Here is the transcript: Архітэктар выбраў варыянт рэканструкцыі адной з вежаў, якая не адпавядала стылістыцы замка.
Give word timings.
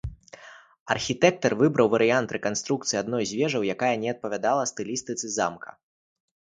Архітэктар 0.95 1.51
выбраў 1.59 1.91
варыянт 1.97 2.29
рэканструкцыі 2.37 2.99
адной 3.03 3.23
з 3.33 3.41
вежаў, 3.43 3.61
якая 3.75 3.95
не 4.07 4.13
адпавядала 4.17 4.63
стылістыцы 4.75 5.25
замка. 5.41 5.71